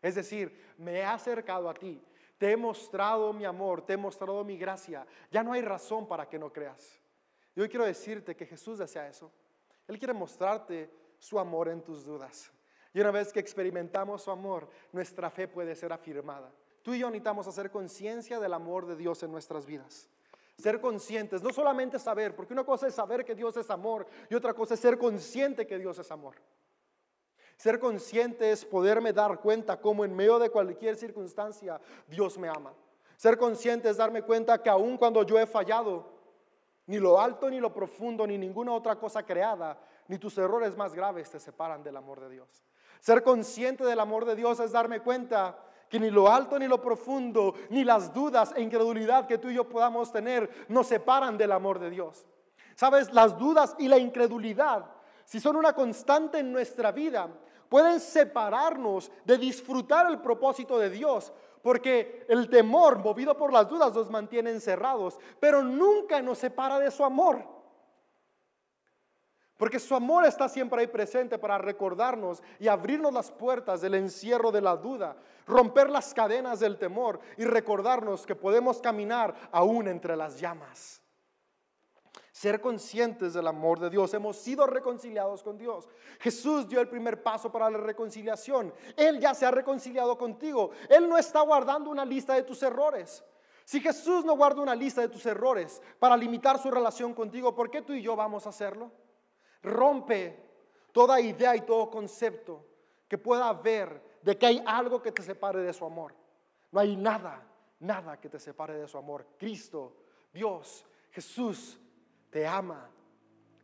[0.00, 2.02] Es decir, me he acercado a ti,
[2.42, 5.06] te he mostrado mi amor, te he mostrado mi gracia.
[5.30, 7.00] Ya no hay razón para que no creas.
[7.54, 9.30] Y hoy quiero decirte que Jesús desea eso.
[9.86, 12.50] Él quiere mostrarte su amor en tus dudas.
[12.92, 16.52] Y una vez que experimentamos su amor, nuestra fe puede ser afirmada.
[16.82, 20.08] Tú y yo necesitamos hacer conciencia del amor de Dios en nuestras vidas.
[20.58, 24.34] Ser conscientes, no solamente saber, porque una cosa es saber que Dios es amor y
[24.34, 26.36] otra cosa es ser consciente que Dios es amor.
[27.56, 32.72] Ser consciente es poderme dar cuenta cómo en medio de cualquier circunstancia Dios me ama.
[33.16, 36.12] Ser consciente es darme cuenta que aun cuando yo he fallado,
[36.86, 40.92] ni lo alto, ni lo profundo, ni ninguna otra cosa creada, ni tus errores más
[40.92, 42.64] graves te separan del amor de Dios.
[43.00, 45.56] Ser consciente del amor de Dios es darme cuenta
[45.92, 49.56] que ni lo alto, ni lo profundo, ni las dudas e incredulidad que tú y
[49.56, 52.24] yo podamos tener nos separan del amor de Dios.
[52.74, 54.86] Sabes, las dudas y la incredulidad,
[55.26, 57.28] si son una constante en nuestra vida,
[57.68, 63.92] pueden separarnos de disfrutar el propósito de Dios, porque el temor movido por las dudas
[63.92, 67.44] nos mantiene encerrados, pero nunca nos separa de su amor.
[69.62, 74.50] Porque su amor está siempre ahí presente para recordarnos y abrirnos las puertas del encierro
[74.50, 75.14] de la duda,
[75.46, 81.00] romper las cadenas del temor y recordarnos que podemos caminar aún entre las llamas
[82.32, 84.12] ser conscientes del amor de Dios.
[84.14, 85.88] Hemos sido reconciliados con Dios.
[86.18, 88.74] Jesús dio el primer paso para la reconciliación.
[88.96, 90.72] Él ya se ha reconciliado contigo.
[90.88, 93.22] Él no está guardando una lista de tus errores.
[93.64, 97.70] Si Jesús no guarda una lista de tus errores para limitar su relación contigo, ¿por
[97.70, 98.90] qué tú y yo vamos a hacerlo?
[99.62, 100.36] Rompe
[100.92, 102.64] toda idea y todo concepto
[103.08, 106.14] que pueda haber de que hay algo que te separe de su amor.
[106.70, 107.42] No hay nada,
[107.80, 109.26] nada que te separe de su amor.
[109.38, 109.96] Cristo,
[110.32, 111.78] Dios, Jesús
[112.30, 112.88] te ama.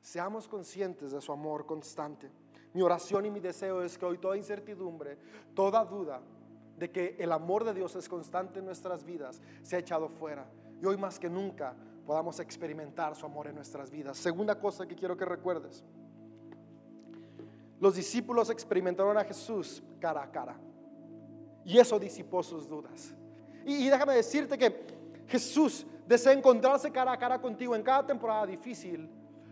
[0.01, 2.31] Seamos conscientes de su amor constante.
[2.75, 5.19] Mi oración y mi deseo es que hoy toda incertidumbre,
[5.55, 6.21] toda duda
[6.77, 10.47] de que el amor de Dios es constante en nuestras vidas, se ha echado fuera.
[10.81, 11.75] Y hoy más que nunca
[12.09, 14.17] podamos experimentar su amor en nuestras vidas.
[14.17, 15.85] Segunda cosa que quiero que recuerdes.
[17.79, 20.57] Los discípulos experimentaron a Jesús cara a cara.
[21.67, 23.15] Y eso disipó sus dudas.
[23.67, 24.87] Y, y déjame decirte que
[25.27, 29.11] Jesús desea encontrarse cara a cara contigo en cada temporada difícil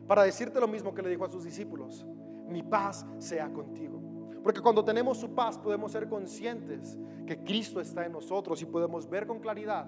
[0.09, 2.07] para decirte lo mismo que le dijo a sus discípulos.
[2.49, 4.01] Mi paz sea contigo.
[4.42, 9.07] Porque cuando tenemos su paz podemos ser conscientes que Cristo está en nosotros y podemos
[9.11, 9.87] ver con claridad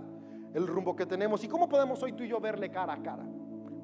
[0.54, 1.42] el rumbo que tenemos.
[1.44, 3.24] ¿Y cómo podemos hoy tú y yo verle cara a cara?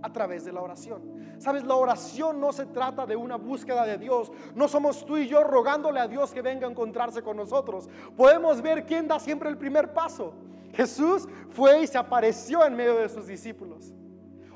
[0.03, 1.03] A través de la oración.
[1.39, 4.31] Sabes, la oración no se trata de una búsqueda de Dios.
[4.55, 7.89] No somos tú y yo rogándole a Dios que venga a encontrarse con nosotros.
[8.17, 10.35] Podemos ver quién da siempre el primer paso.
[10.73, 13.95] Jesús fue y se apareció en medio de sus discípulos.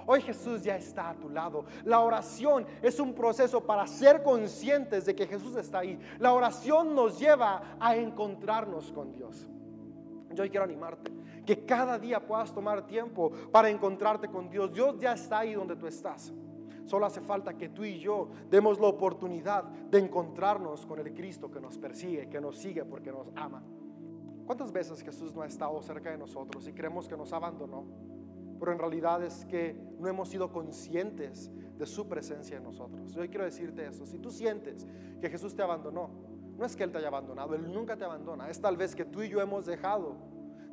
[0.06, 1.66] Hoy Jesús ya está a tu lado.
[1.84, 5.98] La oración es un proceso para ser conscientes de que Jesús está ahí.
[6.18, 9.48] La oración nos lleva a encontrarnos con Dios.
[10.32, 11.17] Yo hoy quiero animarte
[11.48, 14.70] que cada día puedas tomar tiempo para encontrarte con Dios.
[14.70, 16.30] Dios ya está ahí donde tú estás.
[16.84, 21.50] Solo hace falta que tú y yo demos la oportunidad de encontrarnos con el Cristo
[21.50, 23.62] que nos persigue, que nos sigue porque nos ama.
[24.44, 27.86] ¿Cuántas veces Jesús no ha estado cerca de nosotros y creemos que nos abandonó?
[28.60, 33.10] Pero en realidad es que no hemos sido conscientes de su presencia en nosotros.
[33.14, 34.04] Yo hoy quiero decirte eso.
[34.04, 34.86] Si tú sientes
[35.18, 36.10] que Jesús te abandonó,
[36.58, 38.50] no es que Él te haya abandonado, Él nunca te abandona.
[38.50, 40.27] Es tal vez que tú y yo hemos dejado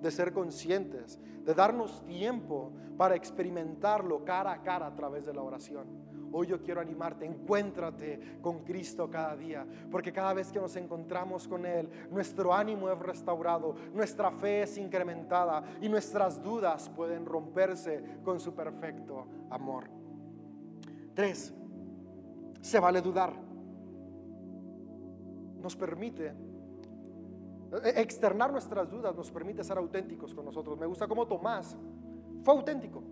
[0.06, 5.42] de ser conscientes, de darnos tiempo para experimentarlo cara a cara a través de la
[5.42, 5.88] oración.
[6.32, 11.48] Hoy yo quiero animarte, encuéntrate con Cristo cada día, porque cada vez que nos encontramos
[11.48, 18.20] con Él, nuestro ánimo es restaurado, nuestra fe es incrementada y nuestras dudas pueden romperse
[18.24, 19.86] con su perfecto amor.
[21.16, 21.52] Tres,
[22.62, 23.34] se vale dudar.
[25.64, 26.45] Nos permite
[27.84, 30.78] Externar nuestras dudas nos permite ser auténticos con nosotros.
[30.78, 31.78] Me gusta como Tomás
[32.44, 33.04] fue auténtico.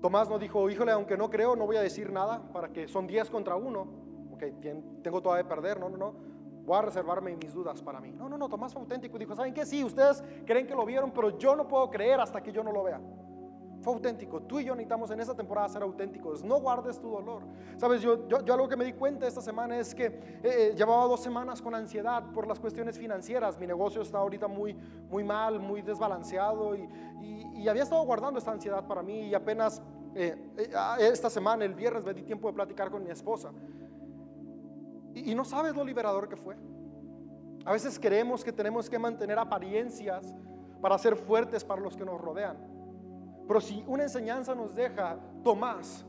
[0.00, 3.06] Tomás no dijo, híjole, aunque no creo, no voy a decir nada para que son
[3.06, 3.86] 10 contra uno.
[4.32, 4.42] Ok,
[5.02, 5.80] tengo todo de perder.
[5.80, 6.14] No, no, no.
[6.66, 8.12] Voy a reservarme mis dudas para mí.
[8.12, 8.48] No, no, no.
[8.48, 9.64] Tomás fue auténtico y dijo, ¿saben qué?
[9.64, 12.72] Sí, ustedes creen que lo vieron, pero yo no puedo creer hasta que yo no
[12.72, 13.00] lo vea.
[13.84, 14.40] Fue auténtico.
[14.40, 16.42] Tú y yo necesitamos en esta temporada ser auténticos.
[16.42, 17.42] No guardes tu dolor.
[17.76, 20.06] Sabes, yo, yo, yo algo que me di cuenta esta semana es que
[20.42, 23.58] eh, llevaba dos semanas con ansiedad por las cuestiones financieras.
[23.58, 24.72] Mi negocio está ahorita muy,
[25.10, 26.88] muy mal, muy desbalanceado y,
[27.20, 29.82] y- y había estado guardando esta ansiedad para mí y apenas
[30.14, 30.70] eh, eh,
[31.00, 33.50] esta semana, el viernes, me di tiempo de platicar con mi esposa.
[35.12, 36.56] Y, y no sabes lo liberador que fue.
[37.66, 40.34] A veces creemos que tenemos que mantener apariencias
[40.80, 42.72] para ser fuertes para los que nos rodean.
[43.46, 46.04] Pero si una enseñanza nos deja Tomás,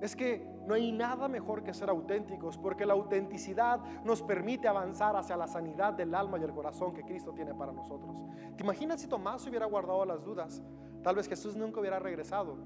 [0.00, 5.16] es que no hay nada mejor que ser auténticos, porque la autenticidad nos permite avanzar
[5.16, 8.16] hacia la sanidad del alma y el corazón que Cristo tiene para nosotros.
[8.56, 10.62] ¿Te imaginas si Tomás hubiera guardado las dudas?
[11.02, 12.56] Tal vez Jesús nunca hubiera regresado,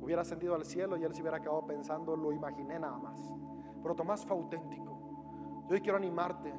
[0.00, 3.20] hubiera ascendido al cielo y él se hubiera quedado pensando, lo imaginé nada más.
[3.82, 5.64] Pero Tomás fue auténtico.
[5.68, 6.52] Yo hoy quiero animarte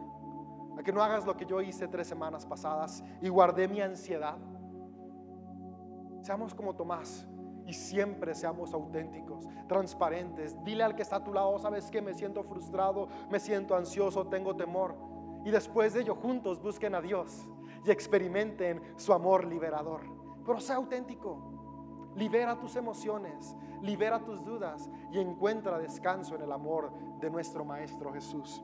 [0.77, 4.37] a que no hagas lo que yo hice tres semanas pasadas y guardé mi ansiedad.
[6.23, 7.27] Seamos como Tomás
[7.67, 10.55] y siempre seamos auténticos, transparentes.
[10.63, 14.27] Dile al que está a tu lado, sabes que me siento frustrado, me siento ansioso,
[14.27, 14.95] tengo temor.
[15.43, 17.49] Y después de ello juntos busquen a Dios
[17.86, 20.01] y experimenten su amor liberador.
[20.45, 22.12] Pero sea auténtico.
[22.15, 28.13] Libera tus emociones, libera tus dudas y encuentra descanso en el amor de nuestro Maestro
[28.13, 28.63] Jesús.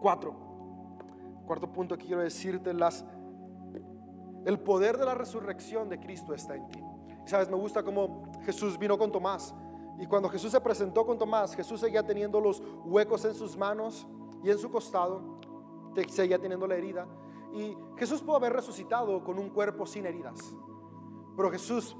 [0.00, 0.34] Cuatro.
[1.46, 3.04] Cuarto punto que quiero decirte, las
[4.44, 6.82] el poder de la resurrección de Cristo está en ti.
[7.26, 9.54] Sabes, me gusta cómo Jesús vino con Tomás.
[9.98, 14.06] Y cuando Jesús se presentó con Tomás, Jesús seguía teniendo los huecos en sus manos
[14.42, 15.38] y en su costado.
[16.08, 17.06] Seguía teniendo la herida.
[17.54, 20.40] Y Jesús pudo haber resucitado con un cuerpo sin heridas.
[21.36, 21.96] Pero Jesús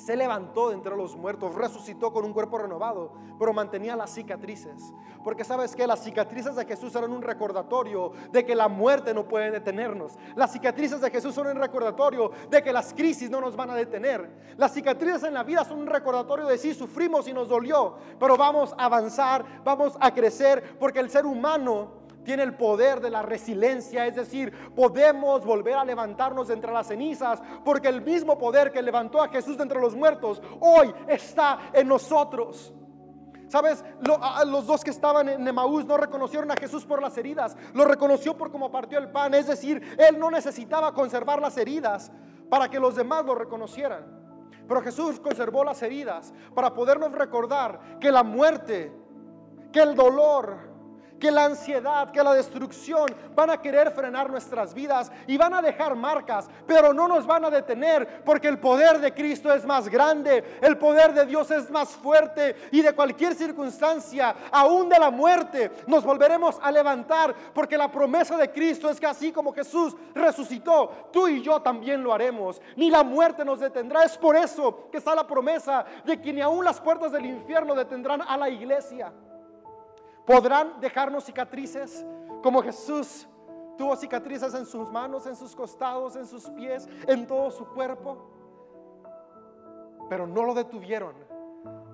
[0.00, 4.92] se levantó de entre los muertos, resucitó con un cuerpo renovado, pero mantenía las cicatrices.
[5.22, 9.28] Porque sabes que las cicatrices de Jesús eran un recordatorio de que la muerte no
[9.28, 10.18] puede detenernos.
[10.34, 13.74] Las cicatrices de Jesús son un recordatorio de que las crisis no nos van a
[13.74, 14.54] detener.
[14.56, 18.36] Las cicatrices en la vida son un recordatorio de sí, sufrimos y nos dolió, pero
[18.36, 23.22] vamos a avanzar, vamos a crecer, porque el ser humano tiene el poder de la
[23.22, 28.70] resiliencia, es decir, podemos volver a levantarnos de entre las cenizas, porque el mismo poder
[28.70, 32.72] que levantó a Jesús de entre los muertos hoy está en nosotros.
[33.48, 33.84] ¿Sabes?
[34.06, 37.56] Lo- a- los dos que estaban en Emaús no reconocieron a Jesús por las heridas,
[37.74, 42.12] lo reconoció por cómo partió el pan, es decir, él no necesitaba conservar las heridas
[42.48, 44.06] para que los demás lo reconocieran.
[44.68, 48.92] Pero Jesús conservó las heridas para podernos recordar que la muerte,
[49.72, 50.69] que el dolor,
[51.20, 55.62] que la ansiedad, que la destrucción van a querer frenar nuestras vidas y van a
[55.62, 59.88] dejar marcas, pero no nos van a detener porque el poder de Cristo es más
[59.88, 65.10] grande, el poder de Dios es más fuerte y de cualquier circunstancia, aún de la
[65.10, 69.94] muerte, nos volveremos a levantar porque la promesa de Cristo es que así como Jesús
[70.14, 74.04] resucitó, tú y yo también lo haremos, ni la muerte nos detendrá.
[74.04, 77.74] Es por eso que está la promesa de que ni aún las puertas del infierno
[77.74, 79.12] detendrán a la iglesia.
[80.26, 82.04] ¿Podrán dejarnos cicatrices
[82.42, 83.26] como Jesús
[83.76, 88.16] tuvo cicatrices en sus manos, en sus costados, en sus pies, en todo su cuerpo?
[90.08, 91.14] Pero no lo detuvieron,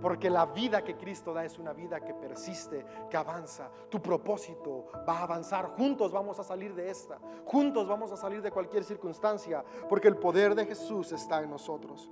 [0.00, 3.70] porque la vida que Cristo da es una vida que persiste, que avanza.
[3.88, 5.74] Tu propósito va a avanzar.
[5.76, 7.18] Juntos vamos a salir de esta.
[7.44, 12.10] Juntos vamos a salir de cualquier circunstancia, porque el poder de Jesús está en nosotros.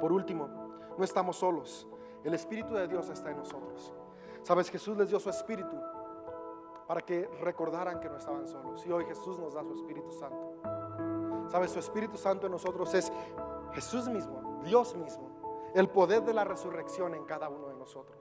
[0.00, 0.48] Por último,
[0.96, 1.86] no estamos solos.
[2.24, 3.92] El Espíritu de Dios está en nosotros.
[4.48, 5.76] Sabes, Jesús les dio su Espíritu
[6.86, 8.82] para que recordaran que no estaban solos.
[8.86, 10.54] Y hoy Jesús nos da su Espíritu Santo.
[11.48, 13.12] Sabes, su Espíritu Santo en nosotros es
[13.74, 18.16] Jesús mismo, Dios mismo, el poder de la resurrección en cada uno de nosotros.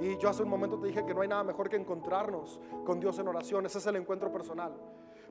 [0.00, 2.98] Y yo hace un momento te dije que no hay nada mejor que encontrarnos con
[2.98, 3.66] Dios en oración.
[3.66, 4.72] Ese es el encuentro personal.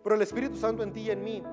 [0.04, 1.44] Pero el Espíritu Santo en ti y en mí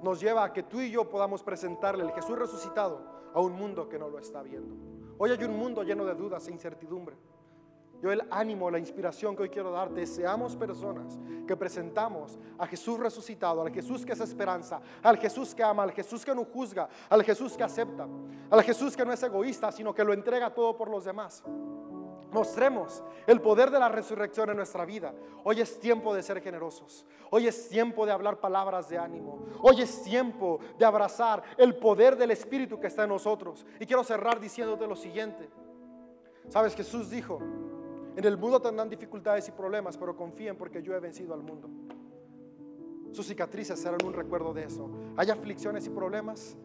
[0.00, 3.00] nos lleva a que tú y yo podamos presentarle el Jesús resucitado
[3.34, 4.76] a un mundo que no lo está viendo.
[5.18, 7.16] Hoy hay un mundo lleno de dudas e incertidumbre.
[8.04, 13.00] Yo el ánimo, la inspiración que hoy quiero darte, seamos personas que presentamos a Jesús
[13.00, 16.86] resucitado, al Jesús que es esperanza, al Jesús que ama, al Jesús que no juzga,
[17.08, 18.06] al Jesús que acepta,
[18.50, 21.42] al Jesús que no es egoísta, sino que lo entrega todo por los demás.
[22.30, 25.14] Mostremos el poder de la resurrección en nuestra vida.
[25.42, 27.06] Hoy es tiempo de ser generosos.
[27.30, 29.46] Hoy es tiempo de hablar palabras de ánimo.
[29.62, 33.64] Hoy es tiempo de abrazar el poder del Espíritu que está en nosotros.
[33.80, 35.48] Y quiero cerrar diciéndote lo siguiente.
[36.50, 37.40] Sabes, Jesús dijo,
[38.16, 41.68] En el mundo tendrán dificultades y problemas, pero confíen porque yo he vencido al mundo.
[43.10, 44.88] Sus cicatrices serán un recuerdo de eso.
[45.16, 46.56] Hay aflicciones y problemas,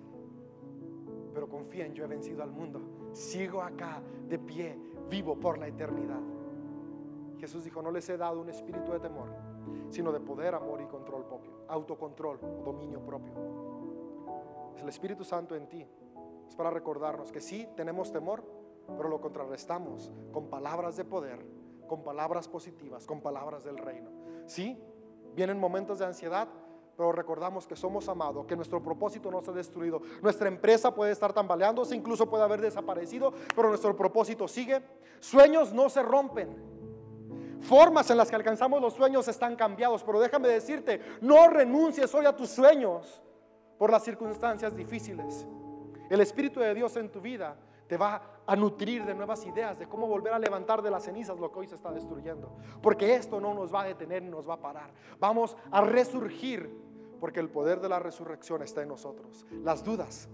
[1.33, 2.81] pero confíen, yo he vencido al mundo.
[3.13, 4.77] Sigo acá de pie,
[5.09, 6.21] vivo por la eternidad.
[7.39, 9.29] Jesús dijo, no les he dado un espíritu de temor,
[9.89, 13.33] sino de poder, amor y control propio, autocontrol, dominio propio.
[14.75, 15.85] Es el Espíritu Santo en ti.
[16.47, 18.43] Es para recordarnos que sí tenemos temor,
[18.97, 21.45] pero lo contrarrestamos con palabras de poder,
[21.87, 24.09] con palabras positivas, con palabras del reino.
[24.45, 24.81] Sí,
[25.35, 26.47] vienen momentos de ansiedad,
[26.97, 30.01] pero recordamos que somos amados, que nuestro propósito no se ha destruido.
[30.21, 34.81] Nuestra empresa puede estar tambaleándose, incluso puede haber desaparecido, pero nuestro propósito sigue.
[35.19, 36.79] Sueños no se rompen.
[37.61, 42.25] Formas en las que alcanzamos los sueños están cambiados, pero déjame decirte, no renuncies hoy
[42.25, 43.21] a tus sueños
[43.77, 45.47] por las circunstancias difíciles.
[46.09, 47.55] El Espíritu de Dios en tu vida
[47.89, 51.39] te va a nutrir de nuevas ideas de cómo volver a levantar de las cenizas
[51.39, 52.55] lo que hoy se está destruyendo.
[52.83, 54.91] Porque esto no nos va a detener nos va a parar.
[55.19, 56.69] Vamos a resurgir
[57.19, 59.43] porque el poder de la resurrección está en nosotros.
[59.63, 60.29] Las dudas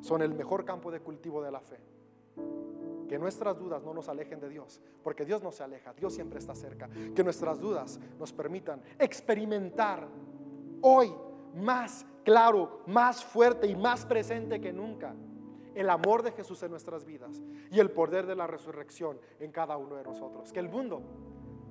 [0.00, 1.80] son el mejor campo de cultivo de la fe.
[3.08, 6.38] Que nuestras dudas no nos alejen de Dios, porque Dios no se aleja, Dios siempre
[6.38, 6.88] está cerca.
[7.16, 10.06] Que nuestras dudas nos permitan experimentar
[10.82, 11.12] hoy
[11.56, 15.16] más claro, más fuerte y más presente que nunca
[15.74, 19.76] el amor de Jesús en nuestras vidas y el poder de la resurrección en cada
[19.76, 20.52] uno de nosotros.
[20.52, 21.02] Que el mundo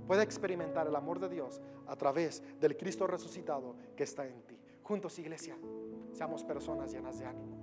[0.07, 4.57] pueda experimentar el amor de Dios a través del Cristo resucitado que está en ti.
[4.83, 5.57] Juntos, iglesia,
[6.11, 7.60] seamos personas llenas de ánimo.